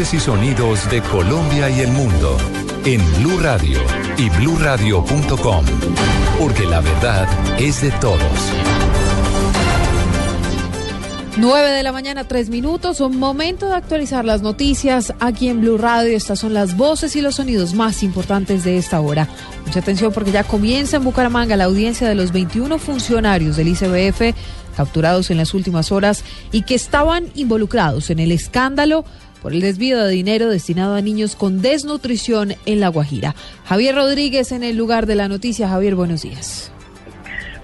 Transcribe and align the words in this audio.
Y 0.00 0.18
sonidos 0.18 0.90
de 0.90 1.02
Colombia 1.02 1.68
y 1.68 1.80
el 1.80 1.92
mundo 1.92 2.38
en 2.86 3.02
Blue 3.18 3.38
Radio 3.38 3.78
y 4.16 4.30
bluradio.com, 4.30 5.64
porque 6.38 6.64
la 6.64 6.80
verdad 6.80 7.28
es 7.60 7.82
de 7.82 7.90
todos. 8.00 8.18
9 11.36 11.68
de 11.68 11.82
la 11.82 11.92
mañana, 11.92 12.24
3 12.24 12.48
minutos. 12.48 13.00
Un 13.00 13.18
momento 13.18 13.68
de 13.68 13.74
actualizar 13.74 14.24
las 14.24 14.40
noticias 14.40 15.12
aquí 15.20 15.48
en 15.48 15.60
Blue 15.60 15.76
Radio. 15.76 16.16
Estas 16.16 16.38
son 16.38 16.54
las 16.54 16.78
voces 16.78 17.14
y 17.14 17.20
los 17.20 17.34
sonidos 17.34 17.74
más 17.74 18.02
importantes 18.02 18.64
de 18.64 18.78
esta 18.78 19.00
hora. 19.00 19.28
Mucha 19.66 19.80
atención 19.80 20.12
porque 20.14 20.32
ya 20.32 20.44
comienza 20.44 20.96
en 20.96 21.04
Bucaramanga 21.04 21.56
la 21.56 21.64
audiencia 21.64 22.08
de 22.08 22.14
los 22.14 22.32
21 22.32 22.78
funcionarios 22.78 23.56
del 23.56 23.68
ICBF 23.68 24.34
capturados 24.80 25.30
en 25.30 25.36
las 25.36 25.52
últimas 25.52 25.92
horas 25.92 26.24
y 26.52 26.62
que 26.62 26.74
estaban 26.74 27.26
involucrados 27.34 28.08
en 28.08 28.18
el 28.18 28.32
escándalo 28.32 29.04
por 29.42 29.52
el 29.52 29.60
desvío 29.60 30.02
de 30.02 30.10
dinero 30.10 30.48
destinado 30.48 30.94
a 30.94 31.02
niños 31.02 31.36
con 31.36 31.60
desnutrición 31.60 32.54
en 32.64 32.80
La 32.80 32.88
Guajira. 32.88 33.34
Javier 33.66 33.94
Rodríguez 33.94 34.52
en 34.52 34.62
el 34.62 34.78
lugar 34.78 35.04
de 35.04 35.16
la 35.16 35.28
noticia. 35.28 35.68
Javier, 35.68 35.96
buenos 35.96 36.22
días. 36.22 36.72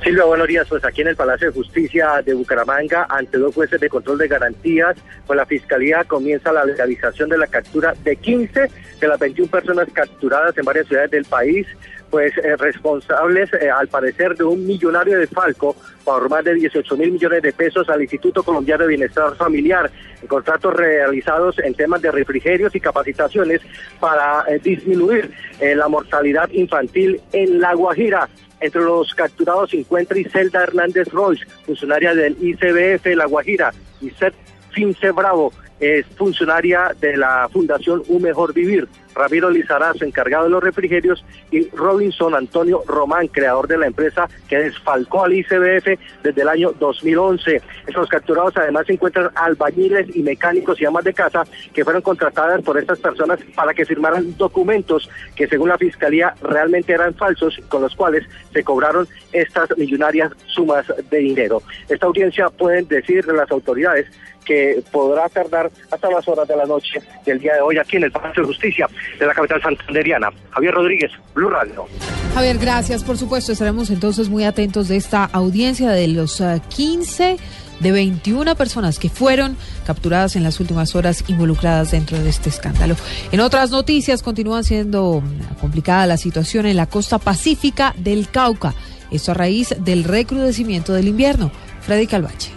Silvia, 0.07 0.25
buenos 0.25 0.47
días. 0.47 0.69
Pues 0.69 0.85
aquí 0.85 1.01
en 1.01 1.09
el 1.09 1.17
Palacio 1.17 1.49
de 1.49 1.53
Justicia 1.53 2.23
de 2.25 2.33
Bucaramanga, 2.33 3.09
ante 3.11 3.39
dos 3.39 3.53
jueces 3.53 3.81
de 3.81 3.89
control 3.89 4.19
de 4.19 4.29
garantías, 4.29 4.97
con 5.27 5.37
la 5.37 5.45
Fiscalía 5.45 6.05
comienza 6.05 6.53
la 6.53 6.65
legalización 6.65 7.29
de 7.29 7.37
la 7.37 7.49
captura 7.49 7.93
de 8.05 8.15
15 8.15 8.71
de 9.01 9.09
las 9.09 9.19
21 9.19 9.51
personas 9.51 9.89
capturadas 9.93 10.57
en 10.57 10.65
varias 10.65 10.87
ciudades 10.87 11.11
del 11.11 11.25
país, 11.25 11.67
pues 12.09 12.33
eh, 12.39 12.55
responsables, 12.57 13.53
eh, 13.55 13.69
al 13.69 13.89
parecer, 13.89 14.37
de 14.37 14.45
un 14.45 14.65
millonario 14.65 15.19
de 15.19 15.27
Falco 15.27 15.75
por 16.05 16.31
más 16.31 16.45
de 16.45 16.55
18 16.55 16.97
mil 16.97 17.11
millones 17.11 17.43
de 17.43 17.53
pesos 17.53 17.89
al 17.89 18.01
Instituto 18.01 18.45
Colombiano 18.45 18.85
de 18.85 18.91
Bienestar 18.91 19.35
Familiar, 19.35 19.91
en 20.23 20.29
contratos 20.29 20.73
realizados 20.73 21.59
en 21.59 21.75
temas 21.75 22.01
de 22.01 22.13
refrigerios 22.13 22.73
y 22.77 22.79
capacitaciones 22.79 23.61
para 23.99 24.45
eh, 24.47 24.61
disminuir 24.63 25.33
la 25.59 25.89
mortalidad 25.89 26.49
infantil 26.51 27.21
en 27.33 27.59
La 27.61 27.75
Guajira. 27.75 28.29
Entre 28.61 28.81
los 28.81 29.15
capturados 29.15 29.71
se 29.71 29.81
encuentra 29.81 30.19
Iselda 30.19 30.63
Hernández 30.63 31.09
Royce, 31.09 31.47
funcionaria 31.65 32.15
del 32.15 32.37
ICBF 32.41 33.07
La 33.15 33.27
Guajira, 33.27 33.73
y 34.01 34.11
Seth 34.11 34.35
Fince 34.71 35.11
Bravo, 35.11 35.53
es 35.81 36.07
funcionaria 36.17 36.95
de 37.01 37.17
la 37.17 37.49
Fundación 37.53 38.03
Un 38.09 38.23
Mejor 38.23 38.55
Vivir. 38.55 38.89
Ramiro 39.17 39.51
Lizarazo, 39.51 40.05
encargado 40.05 40.45
de 40.45 40.51
los 40.51 40.63
refrigerios, 40.63 41.25
y 41.51 41.69
Robinson 41.71 42.35
Antonio 42.35 42.83
Román, 42.87 43.29
creador 43.29 43.67
de 43.67 43.79
la 43.79 43.87
empresa 43.87 44.29
que 44.49 44.59
desfalcó 44.59 45.25
al 45.25 45.33
ICBF 45.33 45.99
desde 46.23 46.43
el 46.43 46.49
año 46.49 46.73
2011. 46.79 47.63
Estos 47.87 48.09
capturados 48.09 48.57
además 48.57 48.87
se 48.87 48.93
encuentran 48.93 49.31
albañiles 49.35 50.15
y 50.15 50.23
mecánicos 50.23 50.81
y 50.81 50.85
amas 50.85 51.05
de 51.05 51.15
casa 51.15 51.45
que 51.73 51.85
fueron 51.85 52.03
contratadas 52.03 52.63
por 52.63 52.79
estas 52.79 52.99
personas 52.99 53.41
para 53.55 53.73
que 53.75 53.87
firmaran 53.87 54.37
documentos 54.37 55.09
que 55.35 55.49
según 55.49 55.71
la 55.71 55.79
Fiscalía 55.79 56.35
realmente 56.43 56.93
eran 56.93 57.15
falsos, 57.15 57.59
con 57.69 57.83
los 57.83 57.95
cuales 57.95 58.25
se 58.53 58.63
cobraron 58.63 59.09
estas 59.33 59.77
millonarias 59.77 60.33
sumas 60.47 60.87
de 61.11 61.19
dinero. 61.19 61.63
Esta 61.89 62.07
audiencia 62.07 62.49
pueden 62.51 62.87
decir 62.89 63.27
las 63.27 63.51
autoridades 63.51 64.07
que 64.47 64.83
podrá 64.93 65.29
tardar 65.29 65.71
hasta 65.91 66.11
las 66.11 66.27
horas 66.29 66.49
de 66.49 66.57
la 66.57 66.65
noche 66.65 67.03
del 67.27 67.41
día 67.41 67.55
de 67.55 67.61
hoy 67.61 67.79
aquí 67.79 67.97
en 67.97 68.05
el 68.05 68.13
Palacio 68.13 68.43
de 68.43 68.47
Justicia 68.47 68.89
de 69.19 69.27
la 69.27 69.35
capital 69.35 69.61
santanderiana. 69.63 70.31
Javier 70.51 70.75
Rodríguez, 70.75 71.11
Blue 71.35 71.49
Radio. 71.49 71.87
Javier, 72.35 72.59
gracias. 72.59 73.05
Por 73.05 73.17
supuesto, 73.17 73.53
estaremos 73.53 73.91
entonces 73.91 74.29
muy 74.29 74.45
atentos 74.45 74.89
de 74.89 74.97
esta 74.97 75.25
audiencia 75.25 75.91
de 75.91 76.09
los 76.09 76.43
15 76.69 77.31
eh, 77.33 77.37
de 77.81 77.93
21 77.93 78.55
personas 78.57 78.99
que 78.99 79.09
fueron 79.09 79.57
capturadas 79.87 80.37
en 80.37 80.43
las 80.43 80.61
últimas 80.61 80.95
horas 80.95 81.25
involucradas 81.29 81.91
dentro 81.91 82.19
de 82.19 82.29
este 82.29 82.49
escándalo. 82.49 82.97
En 83.33 83.41
otras 83.41 83.71
noticias, 83.71 84.23
continúa 84.23 84.63
siendo 84.63 85.21
mm, 85.21 85.61
complicada 85.61 86.07
la 86.07 86.17
situación 86.17 86.67
en 86.67 86.77
la 86.77 86.87
costa 86.87 87.19
pacífica 87.19 87.95
del 87.99 88.29
Cauca. 88.31 88.75
Esto 89.11 89.33
a 89.33 89.35
raíz 89.35 89.75
del 89.79 90.05
recrudecimiento 90.05 90.93
del 90.93 91.09
invierno. 91.09 91.51
Freddy 91.83 92.07
Calvache. 92.07 92.56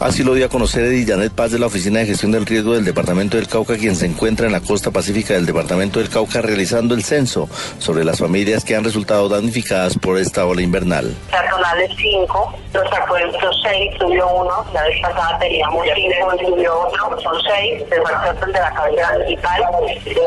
Así 0.00 0.24
lo 0.24 0.32
dio 0.32 0.46
a 0.46 0.48
conocer 0.48 0.86
Edith 0.86 1.10
Janet 1.10 1.30
Paz 1.30 1.52
de 1.52 1.58
la 1.58 1.66
Oficina 1.66 2.00
de 2.00 2.06
Gestión 2.06 2.32
del 2.32 2.46
Riesgo 2.46 2.72
del 2.72 2.86
Departamento 2.86 3.36
del 3.36 3.46
Cauca, 3.46 3.76
quien 3.76 3.94
se 3.94 4.06
encuentra 4.06 4.46
en 4.46 4.52
la 4.52 4.62
costa 4.62 4.90
pacífica 4.90 5.34
del 5.34 5.44
Departamento 5.44 5.98
del 5.98 6.08
Cauca 6.08 6.40
realizando 6.40 6.94
el 6.94 7.04
censo 7.04 7.50
sobre 7.78 8.02
las 8.02 8.18
familias 8.18 8.64
que 8.64 8.74
han 8.74 8.82
resultado 8.82 9.28
damnificadas 9.28 9.98
por 9.98 10.16
esta 10.16 10.46
ola 10.46 10.62
invernal. 10.62 11.14
Personales 11.30 11.90
5, 11.98 12.54
los 12.72 12.92
acuerdos 12.94 13.60
6, 13.62 13.92
subió 13.98 14.26
uno, 14.26 14.64
la 14.72 14.84
vez 14.84 15.02
pasada 15.02 15.38
teníamos 15.38 15.86
5, 15.94 16.48
subió 16.48 16.80
otro, 16.80 17.20
son 17.20 17.34
6, 17.42 17.84
se 17.90 18.00
fue 18.00 18.52
de 18.52 18.58
la 18.58 18.72
cabeza 18.72 19.12
municipal, 19.18 19.62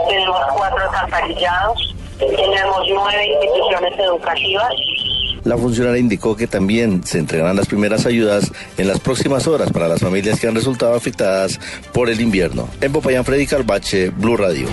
tenemos 0.08 0.40
4 0.56 0.78
alcantarillados, 0.84 1.96
tenemos 2.20 2.80
9 2.90 3.26
instituciones 3.26 4.00
educativas, 4.00 4.74
la 5.44 5.58
funcionaria 5.58 6.00
indicó 6.00 6.36
que 6.36 6.48
también 6.48 7.04
se 7.04 7.20
entregarán 7.20 7.56
las 7.56 7.68
primeras 7.68 8.06
ayudas 8.06 8.52
en 8.78 8.88
las 8.88 9.00
próximas 9.00 9.48
horas 9.48 9.72
para 9.72 9.88
las 9.88 10.00
familias 10.00 10.40
que 10.40 10.48
han 10.48 10.56
resultado 10.56 10.96
afectadas 10.96 11.60
por 11.94 12.10
el 12.10 12.22
invierno. 12.22 12.68
En 12.82 12.92
Popayán, 12.92 13.26
Freddy 13.26 13.46
Calvache, 13.46 14.10
Blue 14.10 14.38
Radio. 14.38 14.68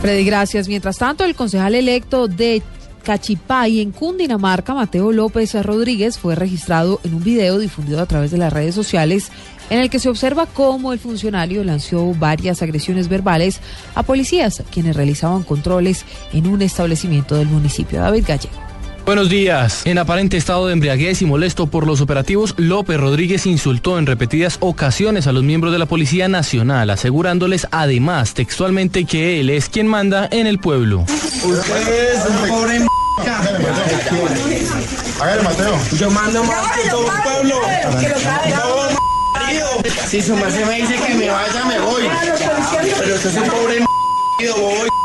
Freddy, 0.00 0.24
gracias. 0.24 0.68
Mientras 0.68 0.96
tanto, 0.96 1.24
el 1.24 1.34
concejal 1.34 1.74
electo 1.74 2.26
de 2.26 2.62
Cachipay 3.02 3.80
en 3.80 3.92
Cundinamarca, 3.92 4.74
Mateo 4.74 5.12
López 5.12 5.54
Rodríguez, 5.64 6.18
fue 6.18 6.34
registrado 6.34 7.00
en 7.04 7.14
un 7.14 7.22
video 7.22 7.58
difundido 7.58 8.00
a 8.00 8.06
través 8.06 8.30
de 8.30 8.38
las 8.38 8.52
redes 8.52 8.74
sociales 8.74 9.30
en 9.68 9.78
el 9.78 9.90
que 9.90 9.98
se 9.98 10.08
observa 10.08 10.46
cómo 10.46 10.92
el 10.92 10.98
funcionario 10.98 11.62
lanzó 11.64 12.12
varias 12.14 12.60
agresiones 12.62 13.08
verbales 13.08 13.60
a 13.94 14.02
policías, 14.02 14.62
quienes 14.70 14.96
realizaban 14.96 15.44
controles 15.44 16.04
en 16.32 16.46
un 16.46 16.60
establecimiento 16.62 17.36
del 17.36 17.48
municipio. 17.48 18.00
David 18.00 18.24
Gallego. 18.26 18.69
Buenos 19.10 19.28
días. 19.28 19.82
En 19.86 19.98
aparente 19.98 20.36
estado 20.36 20.68
de 20.68 20.72
embriaguez 20.72 21.20
y 21.20 21.26
molesto 21.26 21.66
por 21.66 21.84
los 21.84 22.00
operativos, 22.00 22.54
López 22.58 22.96
Rodríguez 22.96 23.44
insultó 23.44 23.98
en 23.98 24.06
repetidas 24.06 24.58
ocasiones 24.60 25.26
a 25.26 25.32
los 25.32 25.42
miembros 25.42 25.72
de 25.72 25.80
la 25.80 25.86
Policía 25.86 26.28
Nacional, 26.28 26.90
asegurándoles 26.90 27.66
además 27.72 28.34
textualmente 28.34 29.06
que 29.06 29.40
él 29.40 29.50
es 29.50 29.68
quien 29.68 29.88
manda 29.88 30.28
en 30.30 30.46
el 30.46 30.60
pueblo. 30.60 31.06
Usted 31.42 32.18
pobre 32.46 32.78
Mateo. 35.42 35.76
Yo 35.98 36.08
mando 36.12 36.44
más 36.44 36.76
que 36.76 36.88
todo 36.88 37.06
el 37.12 37.22
pueblo. 37.24 37.56
Si 40.06 40.22
su 40.22 40.36
merced 40.36 40.66
me 40.66 40.82
dice 40.82 40.94
que 40.94 41.14
me 41.16 41.28
vaya, 41.28 41.64
me 41.64 41.80
voy. 41.80 42.02
Pero 43.00 43.14
usted 43.16 43.30
es 43.30 43.36
un 43.36 43.48
pobre 43.48 43.84
voy. 44.56 44.99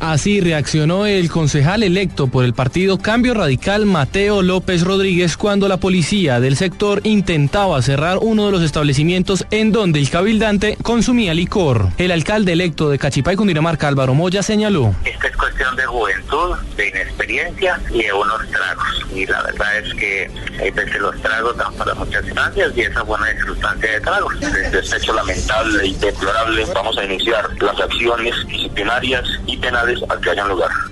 Así 0.00 0.40
reaccionó 0.40 1.06
el 1.06 1.30
concejal 1.30 1.82
electo 1.82 2.28
por 2.28 2.44
el 2.44 2.54
partido 2.54 2.98
Cambio 2.98 3.34
Radical 3.34 3.86
Mateo 3.86 4.42
López 4.42 4.82
Rodríguez 4.82 5.36
cuando 5.36 5.68
la 5.68 5.78
policía 5.78 6.40
del 6.40 6.56
sector 6.56 7.00
intentaba 7.04 7.80
cerrar 7.82 8.18
uno 8.20 8.46
de 8.46 8.52
los 8.52 8.62
establecimientos 8.62 9.46
en 9.50 9.72
donde 9.72 9.98
el 9.98 10.10
cabildante 10.10 10.76
consumía 10.82 11.34
licor. 11.34 11.90
El 11.98 12.12
alcalde 12.12 12.52
electo 12.52 12.88
de 12.88 12.98
Cachipay, 12.98 13.36
Cundinamarca, 13.36 13.88
Álvaro 13.88 14.14
Moya, 14.14 14.42
señaló. 14.42 14.94
Esta 15.04 15.28
es 15.36 15.40
cuestión 15.40 15.76
de 15.76 15.86
juventud, 15.86 16.56
de 16.76 16.88
inexperiencia 16.88 17.80
y 17.90 18.02
de 18.02 18.12
unos 18.12 18.48
tragos. 18.50 19.06
Y 19.14 19.26
la 19.26 19.42
verdad 19.42 19.78
es 19.78 19.94
que 19.94 20.30
hay 20.60 20.70
veces 20.70 21.00
los 21.00 21.20
tragos 21.20 21.56
dan 21.56 21.74
para 21.74 21.94
muchas 21.94 22.24
instancias 22.24 22.72
y 22.76 22.80
esa 22.80 23.02
buena 23.02 23.26
circunstancia 23.32 23.92
de 23.92 24.00
tragos. 24.00 24.40
Desde 24.40 24.78
este 24.78 24.96
hecho 24.96 25.12
lamentable 25.14 25.86
y 25.86 25.94
deplorable 25.94 26.64
vamos 26.74 26.98
a 26.98 27.04
iniciar 27.04 27.48
las 27.60 27.80
acciones 27.80 28.34
disciplinarias 28.46 29.24
y 29.46 29.56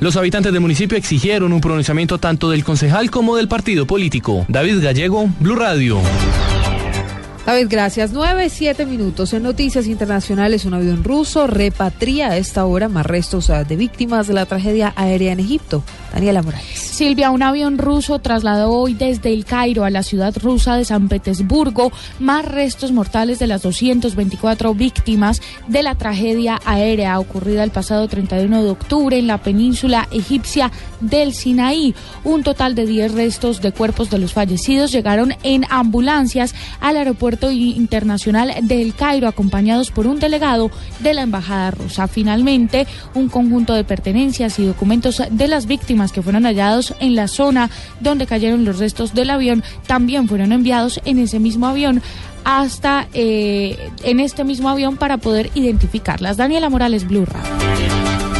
los 0.00 0.16
habitantes 0.16 0.52
del 0.52 0.60
municipio 0.60 0.98
exigieron 0.98 1.52
un 1.52 1.60
pronunciamiento 1.60 2.18
tanto 2.18 2.50
del 2.50 2.64
concejal 2.64 3.10
como 3.10 3.36
del 3.36 3.48
partido 3.48 3.86
político. 3.86 4.44
David 4.48 4.82
Gallego, 4.82 5.28
Blue 5.38 5.56
Radio. 5.56 6.00
David, 7.46 7.66
gracias. 7.68 8.10
Nueve, 8.12 8.48
siete 8.48 8.86
minutos. 8.86 9.34
En 9.34 9.42
noticias 9.42 9.86
internacionales, 9.86 10.64
un 10.64 10.72
avión 10.72 11.04
ruso 11.04 11.46
repatria 11.46 12.28
a 12.28 12.38
esta 12.38 12.64
hora 12.64 12.88
más 12.88 13.04
restos 13.04 13.50
ah, 13.50 13.64
de 13.64 13.76
víctimas 13.76 14.26
de 14.26 14.32
la 14.32 14.46
tragedia 14.46 14.94
aérea 14.96 15.32
en 15.32 15.40
Egipto. 15.40 15.84
Daniela 16.14 16.40
Morales. 16.40 16.78
Silvia, 16.78 17.30
un 17.30 17.42
avión 17.42 17.76
ruso 17.76 18.18
trasladó 18.18 18.70
hoy 18.70 18.94
desde 18.94 19.30
el 19.30 19.44
Cairo 19.44 19.84
a 19.84 19.90
la 19.90 20.02
ciudad 20.02 20.34
rusa 20.38 20.76
de 20.76 20.86
San 20.86 21.08
Petersburgo 21.08 21.92
más 22.18 22.46
restos 22.46 22.92
mortales 22.92 23.40
de 23.40 23.48
las 23.48 23.62
224 23.62 24.74
víctimas 24.74 25.42
de 25.66 25.82
la 25.82 25.96
tragedia 25.96 26.60
aérea 26.64 27.18
ocurrida 27.18 27.62
el 27.64 27.72
pasado 27.72 28.08
31 28.08 28.62
de 28.62 28.70
octubre 28.70 29.18
en 29.18 29.26
la 29.26 29.38
península 29.38 30.08
egipcia 30.12 30.70
del 31.00 31.34
Sinaí. 31.34 31.94
Un 32.22 32.42
total 32.42 32.74
de 32.74 32.86
10 32.86 33.12
restos 33.12 33.60
de 33.60 33.72
cuerpos 33.72 34.08
de 34.08 34.18
los 34.18 34.32
fallecidos 34.32 34.92
llegaron 34.92 35.34
en 35.42 35.66
ambulancias 35.68 36.54
al 36.80 36.96
aeropuerto 36.96 37.33
aeropuerto 37.34 37.50
internacional 37.50 38.52
del 38.62 38.94
Cairo, 38.94 39.28
acompañados 39.28 39.90
por 39.90 40.06
un 40.06 40.20
delegado 40.20 40.70
de 41.00 41.14
la 41.14 41.22
embajada 41.22 41.70
rusa. 41.72 42.06
Finalmente, 42.06 42.86
un 43.14 43.28
conjunto 43.28 43.74
de 43.74 43.84
pertenencias 43.84 44.58
y 44.58 44.66
documentos 44.66 45.22
de 45.30 45.48
las 45.48 45.66
víctimas 45.66 46.12
que 46.12 46.22
fueron 46.22 46.44
hallados 46.44 46.94
en 47.00 47.14
la 47.14 47.28
zona 47.28 47.70
donde 48.00 48.26
cayeron 48.26 48.64
los 48.64 48.78
restos 48.78 49.14
del 49.14 49.30
avión 49.30 49.62
también 49.86 50.28
fueron 50.28 50.52
enviados 50.52 51.00
en 51.04 51.18
ese 51.18 51.40
mismo 51.40 51.66
avión 51.66 52.02
hasta 52.44 53.08
eh, 53.14 53.90
en 54.02 54.20
este 54.20 54.44
mismo 54.44 54.68
avión 54.68 54.96
para 54.96 55.16
poder 55.16 55.50
identificarlas. 55.54 56.36
Daniela 56.36 56.68
Morales, 56.68 57.06
Blue 57.06 57.26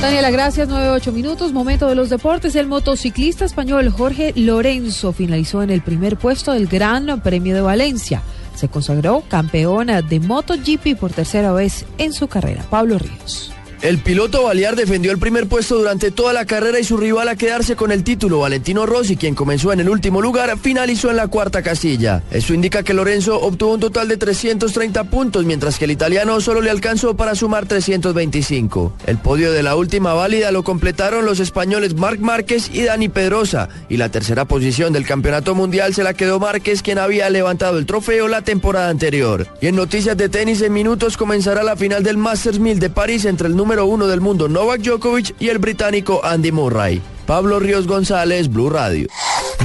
Daniela, 0.05 0.31
gracias. 0.31 0.69
9-8 0.69 1.13
minutos. 1.13 1.55
Momento 1.55 1.89
de 1.89 1.95
los 1.95 2.11
deportes. 2.11 2.55
El 2.57 2.67
motociclista 2.67 3.47
español 3.47 3.89
Jorge 3.89 4.35
Lorenzo 4.37 5.15
finalizó 5.15 5.63
en 5.63 5.71
el 5.71 5.81
primer 5.81 6.19
puesto 6.19 6.53
del 6.53 6.67
Gran 6.67 7.23
Premio 7.23 7.55
de 7.55 7.63
Valencia. 7.63 8.23
Se 8.55 8.69
consagró 8.69 9.23
campeona 9.29 10.03
de 10.03 10.21
MotoGP 10.21 10.99
por 10.99 11.13
tercera 11.13 11.53
vez 11.53 11.85
en 11.99 12.13
su 12.13 12.29
carrera. 12.29 12.65
Pablo 12.71 12.99
Ríos. 12.99 13.53
El 13.85 13.99
piloto 13.99 14.45
Balear 14.45 14.77
defendió 14.77 15.13
el 15.13 15.19
primer 15.19 15.47
puesto 15.47 15.77
durante 15.77 16.11
toda 16.11 16.33
la 16.33 16.47
carrera 16.47 16.81
y 16.81 16.85
su 16.85 16.97
rival 16.97 17.29
a 17.29 17.37
quedarse 17.37 17.77
con 17.77 17.93
el 17.93 18.03
título, 18.03 18.39
Valentino 18.39 18.87
Rossi, 18.87 19.15
quien 19.15 19.35
comenzó 19.35 19.75
en 19.75 19.81
el 19.81 19.91
último 19.91 20.23
lugar, 20.23 20.59
finalizó 20.59 21.11
en 21.11 21.17
la 21.17 21.29
cuarta 21.29 21.61
casilla. 21.61 22.23
Eso 22.31 22.55
indica 22.55 22.83
que 22.83 22.95
Lorenzo 22.95 23.39
obtuvo 23.39 23.75
un 23.75 23.81
total 23.81 24.09
de 24.09 24.17
330 24.17 25.05
puntos, 25.11 25.45
mientras 25.45 25.79
que 25.79 25.85
el 25.85 25.91
italiano 25.91 26.41
solo 26.41 26.63
le 26.63 26.71
alcanzó 26.71 27.15
para 27.15 27.35
sumar 27.35 27.67
325. 27.67 28.95
El 29.07 29.19
podio 29.19 29.53
de 29.53 29.63
la 29.63 29.77
última 29.77 30.15
válida 30.15 30.51
lo 30.51 30.65
completaron 30.65 31.27
los 31.27 31.39
españoles 31.39 31.95
Marc 31.95 32.21
Márquez 32.21 32.71
y 32.73 32.85
Dani 32.85 33.11
Pedrosa, 33.11 33.69
y 33.91 33.99
la 33.99 34.09
tercera 34.09 34.47
posición 34.47 34.95
del 34.95 35.05
campeonato 35.05 35.55
mundial 35.55 35.93
se 35.93 36.05
la 36.05 36.15
quedó 36.15 36.41
Márquez, 36.41 36.81
quien 36.81 36.97
había 36.97 37.29
levantado 37.29 37.77
el 37.77 37.85
trofeo 37.85 38.29
la 38.29 38.41
temporada 38.41 38.89
anterior. 38.89 39.47
Y 39.61 39.67
en 39.67 39.77
noticias 39.77 40.17
de 40.17 40.31
tenis 40.31 40.63
en 40.63 40.73
minutos 40.73 41.19
comenzará 41.19 41.63
la 41.63 41.77
final 41.77 42.03
del 42.03 42.17
Masters 42.17 42.59
1000 42.59 42.81
de 42.81 42.89
París 42.89 43.27
entre 43.27 43.49
el 43.49 43.55
número 43.55 43.74
uno 43.83 44.07
del 44.07 44.21
mundo 44.21 44.49
Novak 44.49 44.83
Djokovic 44.83 45.35
y 45.41 45.49
el 45.49 45.59
británico 45.59 46.21
Andy 46.23 46.53
Murray. 46.53 47.03
Pablo 47.27 47.59
Ríos 47.59 47.89
González, 47.89 48.49
Blue 48.49 48.71
Radio. 48.71 49.09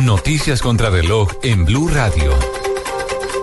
Noticias 0.02 0.62
contra 0.62 0.90
reloj 0.90 1.30
en 1.44 1.66
Blue 1.66 1.88
Radio. 1.88 2.34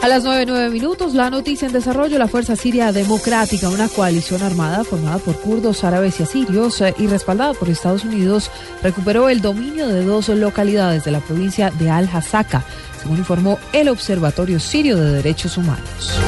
A 0.02 0.08
las 0.08 0.24
9.9 0.24 0.70
minutos, 0.70 1.14
la 1.14 1.30
noticia 1.30 1.66
en 1.66 1.72
desarrollo, 1.72 2.18
la 2.18 2.28
Fuerza 2.28 2.54
Siria 2.56 2.92
Democrática, 2.92 3.68
una 3.68 3.88
coalición 3.88 4.42
armada 4.42 4.84
formada 4.84 5.18
por 5.18 5.40
kurdos, 5.40 5.84
árabes 5.84 6.20
y 6.20 6.22
asirios 6.22 6.80
eh, 6.80 6.94
y 6.98 7.06
respaldada 7.06 7.54
por 7.54 7.68
Estados 7.68 8.04
Unidos, 8.04 8.50
recuperó 8.82 9.28
el 9.28 9.40
dominio 9.40 9.88
de 9.88 10.04
dos 10.04 10.28
localidades 10.28 11.04
de 11.04 11.10
la 11.10 11.20
provincia 11.20 11.70
de 11.70 11.90
Al-Hasaka, 11.90 12.64
según 13.02 13.18
informó 13.18 13.58
el 13.72 13.88
Observatorio 13.88 14.60
Sirio 14.60 14.96
de 14.96 15.12
Derechos 15.12 15.56
Humanos. 15.56 16.18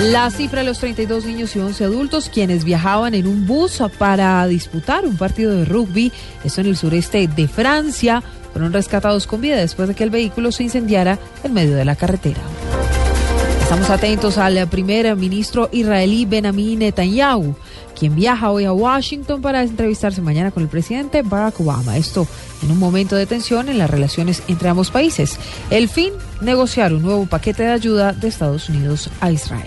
La 0.00 0.30
cifra 0.30 0.60
de 0.60 0.66
los 0.66 0.78
32 0.78 1.24
niños 1.24 1.56
y 1.56 1.58
11 1.58 1.84
adultos 1.84 2.28
quienes 2.28 2.64
viajaban 2.64 3.14
en 3.14 3.26
un 3.26 3.46
bus 3.46 3.82
para 3.98 4.46
disputar 4.46 5.06
un 5.06 5.16
partido 5.16 5.56
de 5.56 5.64
rugby, 5.64 6.12
esto 6.44 6.60
en 6.60 6.66
el 6.66 6.76
sureste 6.76 7.26
de 7.26 7.48
Francia, 7.48 8.22
fueron 8.52 8.74
rescatados 8.74 9.26
con 9.26 9.40
vida 9.40 9.56
después 9.56 9.88
de 9.88 9.94
que 9.94 10.04
el 10.04 10.10
vehículo 10.10 10.52
se 10.52 10.64
incendiara 10.64 11.18
en 11.44 11.54
medio 11.54 11.74
de 11.76 11.86
la 11.86 11.96
carretera. 11.96 12.42
Estamos 13.66 13.90
atentos 13.90 14.38
al 14.38 14.68
primer 14.68 15.16
ministro 15.16 15.68
israelí 15.72 16.24
Benjamin 16.24 16.78
Netanyahu, 16.78 17.56
quien 17.98 18.14
viaja 18.14 18.52
hoy 18.52 18.64
a 18.64 18.72
Washington 18.72 19.42
para 19.42 19.60
entrevistarse 19.64 20.22
mañana 20.22 20.52
con 20.52 20.62
el 20.62 20.68
presidente 20.68 21.22
Barack 21.22 21.58
Obama. 21.58 21.96
Esto 21.96 22.28
en 22.62 22.70
un 22.70 22.78
momento 22.78 23.16
de 23.16 23.26
tensión 23.26 23.68
en 23.68 23.78
las 23.78 23.90
relaciones 23.90 24.44
entre 24.46 24.68
ambos 24.68 24.92
países. 24.92 25.40
El 25.68 25.88
fin, 25.88 26.12
negociar 26.40 26.94
un 26.94 27.02
nuevo 27.02 27.26
paquete 27.26 27.64
de 27.64 27.72
ayuda 27.72 28.12
de 28.12 28.28
Estados 28.28 28.68
Unidos 28.68 29.10
a 29.20 29.32
Israel. 29.32 29.66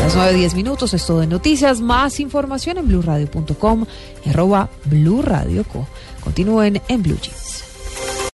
A 0.00 0.04
las 0.04 0.14
9.10 0.14 0.54
minutos 0.54 0.92
es 0.92 1.06
todo 1.06 1.20
de 1.20 1.26
noticias. 1.26 1.80
Más 1.80 2.20
información 2.20 2.76
en 2.76 2.86
blurradio.com 2.86 3.86
y 4.26 4.28
arroba 4.28 4.68
blurradioco. 4.84 5.88
Continúen 6.22 6.82
en 6.88 7.02
Blue 7.02 7.18
Jeans. 7.18 7.43